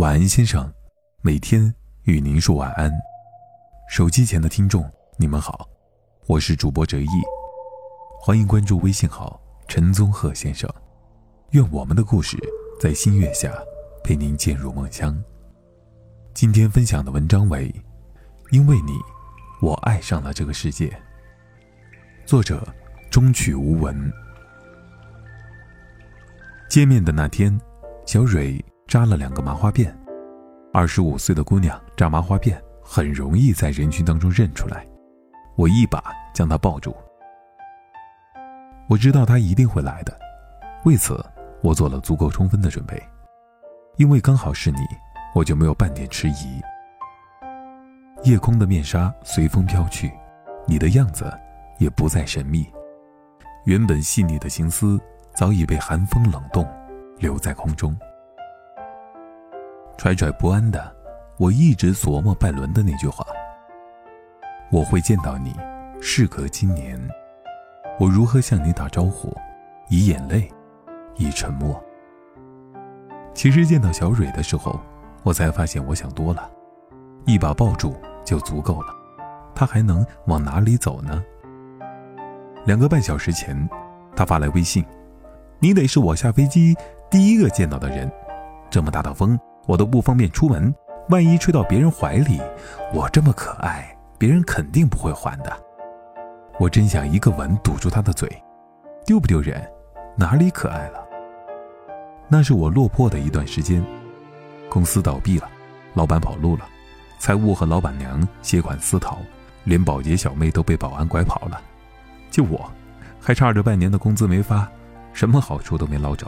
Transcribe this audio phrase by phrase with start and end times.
[0.00, 0.72] 晚安，先生，
[1.20, 2.90] 每天与您说晚安。
[3.90, 5.68] 手机前的听众，你们好，
[6.26, 7.06] 我是主播哲毅，
[8.18, 10.66] 欢迎关注微信号陈宗鹤先生。
[11.50, 12.38] 愿我们的故事
[12.80, 13.52] 在新月下
[14.02, 15.22] 陪您渐入梦乡。
[16.32, 17.68] 今天分享的文章为
[18.52, 18.94] 《因为你，
[19.60, 20.88] 我爱上了这个世界》，
[22.24, 22.66] 作者
[23.10, 24.10] 中曲无闻。
[26.70, 27.60] 见面的那天，
[28.06, 29.88] 小蕊扎了两个麻花辫。
[30.72, 34.84] 二十五岁的姑娘扎麻花辫，很容易在人群当中认出来。
[35.54, 36.02] 我一把
[36.34, 36.92] 将她抱住。
[38.88, 40.18] 我知道她一定会来的，
[40.84, 41.24] 为此
[41.62, 43.00] 我做了足够充分的准备。
[43.96, 44.80] 因为刚好是你，
[45.36, 46.60] 我就没有半点迟疑。
[48.24, 50.12] 夜空的面纱随风飘去，
[50.66, 51.32] 你的样子
[51.78, 52.68] 也不再神秘。
[53.66, 55.00] 原本细腻的心思。
[55.32, 56.68] 早已被寒风冷冻，
[57.18, 57.96] 留在空中。
[60.00, 60.96] 惴惴不安的，
[61.36, 63.22] 我一直琢磨拜伦的那句话
[64.72, 65.54] ：“我会见到你，
[66.00, 66.98] 事隔今年，
[67.98, 69.36] 我如何向你打招呼？
[69.90, 70.50] 以眼泪，
[71.16, 71.78] 以沉默。”
[73.36, 74.80] 其实见到小蕊的时候，
[75.22, 76.50] 我才发现我想多了，
[77.26, 78.94] 一把抱住就足够了，
[79.54, 81.22] 他还能往哪里走呢？
[82.64, 83.68] 两个半小时前，
[84.16, 84.82] 他发来微信。
[85.58, 86.74] 你得是我下飞机
[87.10, 88.10] 第一个见到的人，
[88.70, 89.38] 这么大的风，
[89.70, 90.74] 我都不方便出门，
[91.10, 92.40] 万一吹到别人怀里，
[92.92, 95.56] 我这么可爱，别人肯定不会还的。
[96.58, 98.28] 我真想一个吻堵住他的嘴，
[99.06, 99.64] 丢不丢人？
[100.16, 100.98] 哪里可爱了？
[102.28, 103.80] 那是我落魄的一段时间，
[104.68, 105.48] 公司倒闭了，
[105.94, 106.66] 老板跑路了，
[107.20, 109.18] 财务和老板娘携款私逃，
[109.62, 111.62] 连保洁小妹都被保安拐跑了，
[112.28, 112.68] 就我，
[113.20, 114.68] 还差着半年的工资没发。
[115.12, 116.26] 什么好处都没捞着。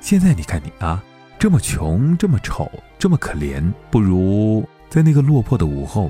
[0.00, 1.04] 现在你看你啊，
[1.42, 6.08] 这么穷，这么丑，这么可怜，不如在那个落魄的午后，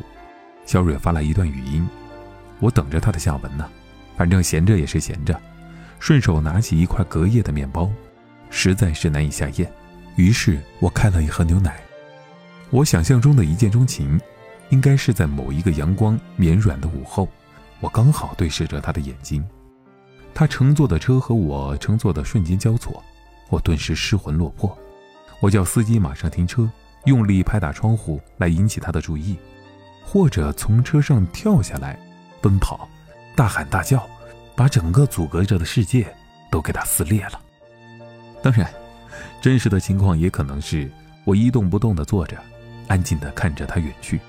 [0.67, 1.89] 小蕊发来一段语音，
[2.61, 3.67] 我等着她的下文呢。
[4.15, 5.41] 反正闲着也是闲着，
[5.99, 7.91] 顺手拿起一块隔夜的面包，
[8.51, 9.73] 实在是难以下咽，
[10.17, 11.81] 于是我开了一盒牛奶。
[12.69, 14.21] 我想象中的一见钟情，
[14.69, 17.27] 应该是在某一个阳光绵软的午后，
[17.81, 19.43] 我刚好对视着她的眼睛。
[20.35, 23.03] 他乘坐的车和我乘坐的瞬间交错，
[23.49, 24.77] 我顿时失魂落魄。
[25.43, 26.71] 我叫司机马上停车，
[27.07, 29.37] 用力拍打窗户来引起他的注意，
[30.05, 31.99] 或者从车上跳下来，
[32.41, 32.89] 奔跑，
[33.35, 34.09] 大喊大叫，
[34.55, 36.07] 把整个阻隔着的世界
[36.49, 37.41] 都给他撕裂了。
[38.41, 38.73] 当然，
[39.41, 40.89] 真实的情况也可能是
[41.25, 42.39] 我一动不动地坐着，
[42.87, 44.21] 安静地看着他远去。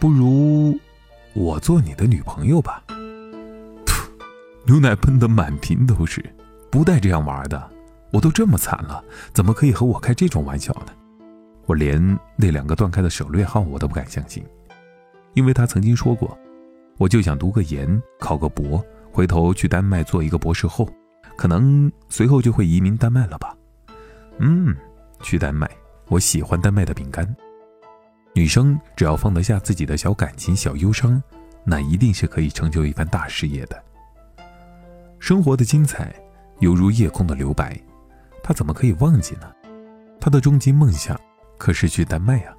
[0.00, 0.76] 不如
[1.32, 2.82] 我做你的女朋友吧。
[4.66, 6.20] 牛奶喷得满屏都是，
[6.72, 7.70] 不带这样玩的。
[8.16, 9.04] 我都这么惨了，
[9.34, 10.92] 怎么可以和我开这种玩笑呢？
[11.66, 14.42] 我连那两个断开的省略号我都不敢相信，
[15.34, 16.38] 因为他曾经说过，
[16.96, 18.82] 我就想读个研，考个博，
[19.12, 20.88] 回头去丹麦做一个博士后，
[21.36, 23.54] 可能随后就会移民丹麦了吧？
[24.38, 24.74] 嗯，
[25.20, 25.70] 去丹麦，
[26.08, 27.36] 我喜欢丹麦的饼干。
[28.32, 31.22] 女生只要放得下自己的小感情、小忧伤，
[31.64, 33.78] 那一定是可以成就一番大事业的。
[35.18, 36.14] 生活的精彩，
[36.60, 37.78] 犹如夜空的留白，
[38.46, 39.52] 他怎么可以忘记呢？
[40.20, 41.20] 他的终极梦想
[41.58, 42.54] 可是去丹麦啊！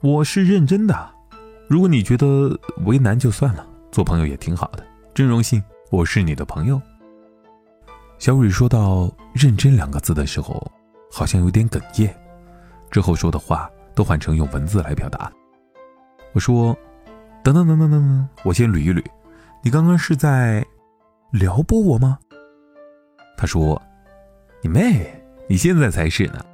[0.00, 1.14] 我是认真的，
[1.68, 4.84] 如果你觉得为难就算了，做朋友也挺好的。
[5.14, 5.62] 真荣幸，
[5.92, 6.82] 我是你的朋友。
[8.18, 10.60] 小蕊说到“认真”两个字的时候，
[11.08, 12.12] 好像有点哽咽，
[12.90, 15.30] 之后说的话都换成用文字来表达。
[16.32, 16.76] 我说
[17.44, 19.04] ：“等等等等等等，我先捋一捋，
[19.62, 20.66] 你刚刚是在……”
[21.30, 22.18] 撩拨我吗？
[23.36, 23.80] 他说
[24.62, 25.10] ：“你妹，
[25.48, 26.44] 你现在才是呢。”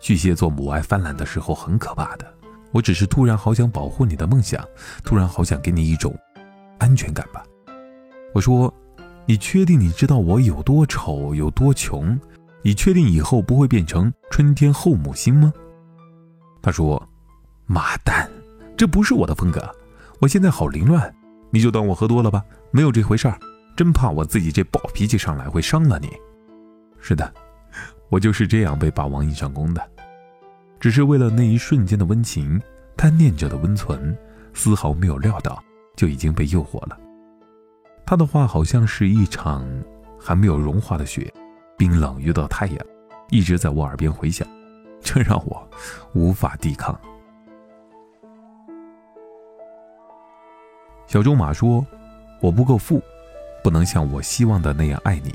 [0.00, 2.34] 巨蟹座母爱泛滥的时候很可怕的。
[2.72, 4.62] 我只是突然好想保护你的梦想，
[5.04, 6.12] 突然好想给你一种
[6.78, 7.44] 安全感吧。
[8.34, 8.72] 我说
[9.26, 12.18] ：“你确定你知道我有多丑有多穷？
[12.62, 15.52] 你确定以后不会变成春天后母心吗？”
[16.60, 17.00] 他说
[17.64, 18.28] ：“妈蛋，
[18.76, 19.72] 这不是我的风格。
[20.18, 21.14] 我现在好凌乱。”
[21.50, 22.42] 你就当我喝多了吧，
[22.72, 23.38] 没有这回事儿，
[23.76, 26.10] 真怕我自己这暴脾气上来会伤了你。
[27.06, 27.30] 是的，
[28.08, 29.90] 我就是这样被霸王硬上弓的，
[30.80, 32.58] 只是为了那一瞬间的温情，
[32.96, 34.16] 贪念着的温存，
[34.54, 35.62] 丝毫没有料到
[35.96, 36.98] 就已经被诱惑了。
[38.06, 39.68] 他的话好像是一场
[40.18, 41.30] 还没有融化的雪，
[41.76, 42.78] 冰冷遇到太阳，
[43.28, 44.48] 一直在我耳边回响，
[45.02, 45.68] 这让我
[46.14, 46.98] 无法抵抗。
[51.06, 51.84] 小仲马说
[52.40, 52.98] ：“我不够富，
[53.62, 55.32] 不能像我希望的那样爱你；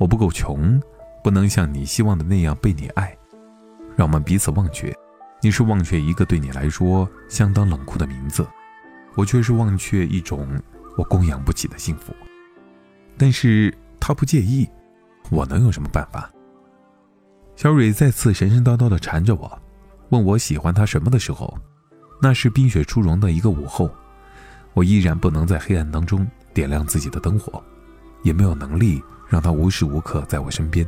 [0.00, 0.80] 我不够穷，
[1.22, 3.14] 不能像你希望的那样被你爱，
[3.94, 4.90] 让我们彼此忘却。
[5.42, 8.46] 你是忘却一个对你来说相当冷酷的名字，
[9.14, 10.58] 我却是忘却一种
[10.96, 12.14] 我供养不起的幸福。
[13.18, 14.66] 但是他不介意，
[15.30, 16.32] 我能有什么办法？
[17.54, 19.60] 小蕊再次神神叨叨地缠着我，
[20.08, 21.54] 问我喜欢他什么的时候，
[22.22, 23.90] 那是冰雪初融的一个午后，
[24.72, 27.62] 我依然不能在黑暗当中点亮自己的灯火，
[28.22, 30.86] 也没有能力让他无时无刻在我身边。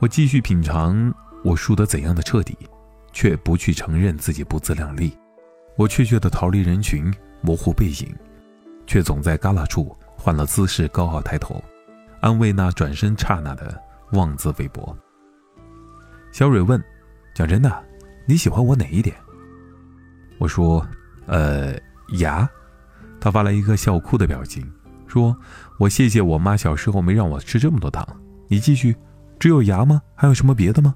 [0.00, 1.14] 我继续品尝
[1.44, 2.58] 我输得怎样的彻底。
[3.16, 5.16] 却不去承认自己不自量力，
[5.76, 8.12] 我怯怯的逃离人群，模糊背影，
[8.88, 11.62] 却总在旮旯处换了姿势，高傲抬头，
[12.20, 13.80] 安慰那转身刹那的
[14.14, 14.96] 妄自菲薄。
[16.32, 16.82] 小蕊问
[17.36, 17.84] ：“讲真的，
[18.26, 19.14] 你喜欢我哪一点？”
[20.38, 20.84] 我说
[21.26, 21.72] ：“呃，
[22.18, 22.50] 牙。”
[23.20, 24.68] 他发来一个笑哭的表情，
[25.14, 25.36] 说
[25.78, 28.04] ：“我谢谢我妈小时候没让我吃这么多糖。”
[28.50, 28.96] 你继续，
[29.38, 30.02] 只有牙吗？
[30.12, 30.92] 还有什么别的吗？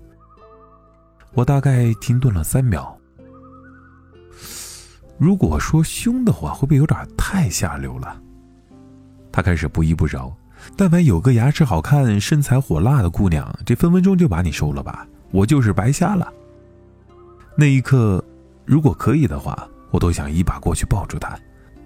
[1.35, 2.99] 我大概停顿了三秒。
[5.19, 8.21] 如果说凶的话，会不会有点太下流了？
[9.31, 10.37] 他开始不依不饶。
[10.77, 15.07] 但凡有个牙齿好看、身材火辣的姑娘，这分分钟就把你收了吧？
[15.31, 16.33] 我就是白瞎了。
[17.57, 18.25] 那一刻，
[18.65, 21.39] 如果可以的话，我都想一把过去抱住她。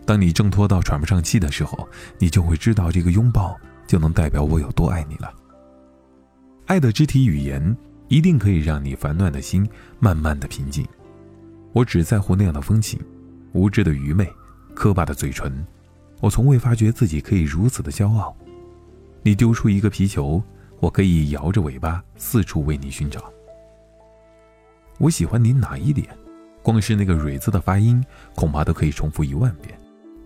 [0.04, 1.88] 当你挣脱到喘不上气的时候，
[2.18, 3.56] 你就会知道，这个拥抱
[3.86, 5.32] 就能代表我有多爱你了。
[6.66, 7.76] 爱的肢体语言。
[8.08, 9.66] 一定可以让你烦乱的心
[9.98, 10.86] 慢慢的平静。
[11.72, 13.00] 我只在乎那样的风情，
[13.54, 14.30] 无知的愚昧，
[14.74, 15.66] 磕巴的嘴唇。
[16.20, 18.36] 我从未发觉自己可以如此的骄傲。
[19.22, 20.42] 你丢出一个皮球，
[20.78, 23.32] 我可以摇着尾巴四处为你寻找。
[24.98, 26.06] 我喜欢你哪一点？
[26.62, 28.04] 光是那个“蕊”字的发音，
[28.34, 29.74] 恐怕都可以重复一万遍，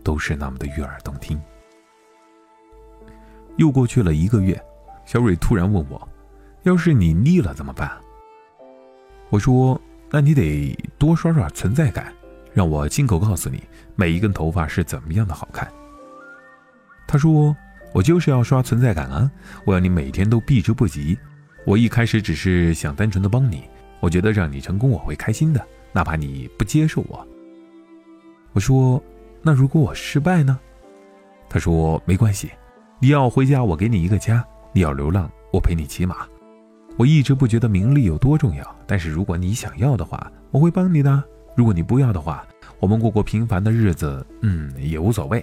[0.07, 1.37] 都是那么的悦耳动听。
[3.57, 4.57] 又过去了一个月，
[5.05, 6.09] 小蕊突然问我。
[6.63, 7.91] 要是你腻了怎么办？
[9.31, 9.81] 我说，
[10.11, 12.13] 那你得多刷刷存在感，
[12.55, 13.61] 让我亲口告诉你
[13.97, 15.69] 每一根头发是怎么样的好看。
[17.09, 17.57] 他说，
[17.93, 19.29] 我就是要刷存在感啊！
[19.65, 21.19] 我要你每天都避之不及。
[21.65, 23.65] 我一开始只是想单纯的帮你，
[23.99, 27.27] 我觉得让你成功我会开心的，哪怕你不接受我。
[28.53, 29.03] 我说，
[29.47, 30.59] 那如果我失败呢？
[31.49, 32.51] 他说没关系，
[32.99, 36.27] 你要回家我给你一个家，你要流浪我陪你骑马。
[36.99, 41.23] 我一直不觉得名利有多重要，但是如果你想要的话，我会帮你的。
[41.55, 42.45] 如果你不要的话，
[42.81, 45.41] 我们过过平凡的日子，嗯，也无所谓。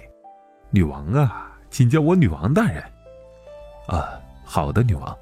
[0.70, 2.84] 女王啊，请叫我女王大人。
[3.86, 5.16] 啊，好的，女王。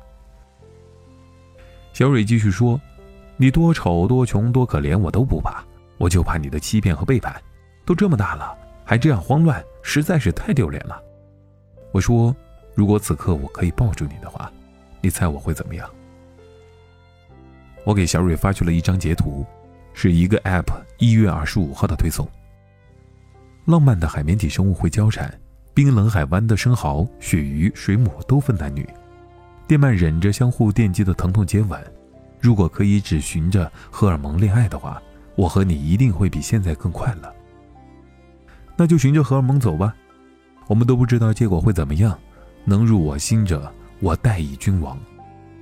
[1.92, 2.80] 小蕊继续说
[3.38, 5.62] ：“你多丑、多穷、多可怜，我都不怕，
[5.98, 7.40] 我就怕你的欺骗和背叛。
[7.84, 8.56] 都这么大了，
[8.92, 11.02] 还这样慌乱，实在是太丢脸了。”
[11.92, 12.36] 我说
[12.76, 14.52] ：“如果此刻我可以抱住你的话，
[15.00, 15.88] 你猜我会怎么样？”
[17.86, 19.46] 我给小蕊发去了一张截图，
[19.94, 20.66] 是一个 App
[20.98, 22.28] 一月二十五号的推送。
[23.64, 25.40] 浪漫的海绵体生物会交缠，
[25.72, 28.86] 冰冷海湾的生蚝、鳕鱼、水母都分男女。
[29.66, 31.82] 电鳗忍着相互电击的疼痛接吻。
[32.38, 35.02] 如果可以只循着荷尔蒙恋爱的话，
[35.34, 37.34] 我和你一定会比现在更快乐。
[38.82, 39.94] 那就循着荷尔蒙走吧。
[40.66, 42.18] 我们都不知道结果会怎么样。
[42.64, 44.98] 能入我心者，我待以君王；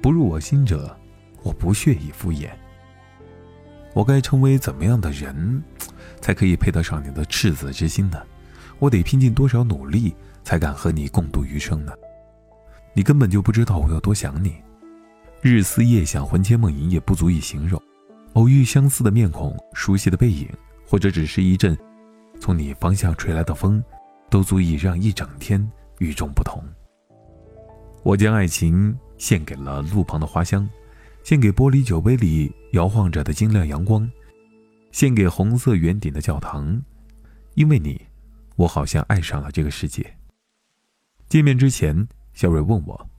[0.00, 0.96] 不入我心者，
[1.42, 2.48] 我不屑以敷衍。
[3.92, 5.62] 我该成为怎么样的人，
[6.22, 8.18] 才可以配得上你的赤子之心呢？
[8.78, 11.92] 我得拼尽多少努力，才敢和你共度余生呢？
[12.94, 14.54] 你根本就不知道我有多想你，
[15.42, 17.78] 日思夜想，魂牵梦萦也不足以形容。
[18.32, 20.48] 偶遇相似的面孔、熟悉的背影，
[20.86, 21.76] 或者只是一阵
[22.40, 23.82] 从你方向吹来的风，
[24.30, 26.60] 都足以让一整天与众不同。
[28.02, 30.68] 我将爱情献给了路旁的花香。
[31.22, 34.10] 献给玻璃酒杯里摇晃着的晶亮阳光，
[34.90, 36.82] 献给红色圆顶的教堂，
[37.56, 38.00] 因为你，
[38.56, 40.16] 我好像爱上了这个世界。
[41.28, 43.10] 见面之前，小蕊问我：“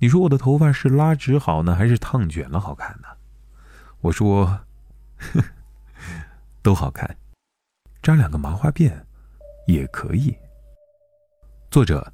[0.00, 3.08] 你说我的头发是拉直好呢，还是烫卷了好看呢？”
[4.00, 4.46] 我说
[5.20, 5.44] ：“呵
[6.62, 7.14] 都好看，
[8.04, 8.92] 扎两个麻花辫
[9.66, 10.36] 也可以。”
[11.72, 12.06] 作者：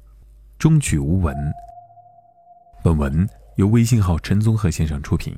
[0.57, 1.35] 中曲无闻。
[2.81, 3.29] 本文。
[3.57, 5.37] 由微信号陈宗鹤先生出品，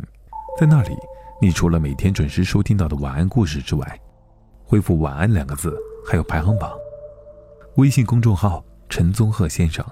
[0.57, 0.95] 在那里，
[1.41, 3.99] 你除了每天准时收听到的晚安故事之外，
[4.63, 5.75] 回复“晚安”两个字，
[6.07, 6.71] 还有排行榜。
[7.75, 9.83] 微信公众号陈宗鹤先生，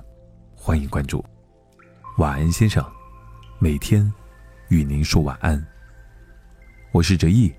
[0.55, 1.25] 欢迎关注。
[2.19, 2.85] 晚安，先生，
[3.57, 4.09] 每天
[4.69, 5.61] 与您说晚安。
[6.91, 7.51] 我是哲毅，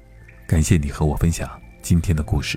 [0.47, 2.57] 感谢你和我分享今天的故事。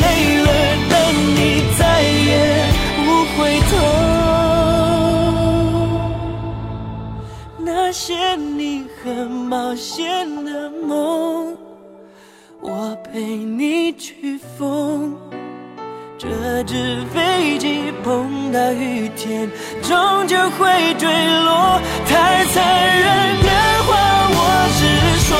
[0.00, 0.06] 累
[0.42, 0.48] 了，
[0.90, 0.94] 但
[1.34, 1.38] 你
[1.78, 2.30] 再也
[3.04, 3.36] 不回
[3.70, 3.72] 头。
[7.58, 11.56] 那些你很冒险的梦，
[12.60, 15.14] 我陪你去疯。
[16.18, 16.28] 这
[16.64, 19.50] 只飞机碰到雨天，
[19.82, 21.80] 终究会坠落。
[22.06, 22.54] 太残
[22.98, 23.06] 忍
[23.42, 23.48] 的
[23.86, 23.92] 话，
[24.30, 24.38] 我
[24.78, 24.82] 直
[25.26, 25.36] 说。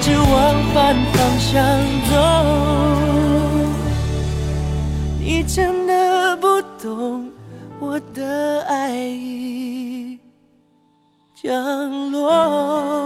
[0.00, 0.32] 只往
[0.72, 1.52] 反方向
[2.10, 2.12] 走，
[5.20, 6.46] 你真的不
[6.82, 7.30] 懂
[7.78, 10.18] 我的爱已
[11.34, 12.97] 降落。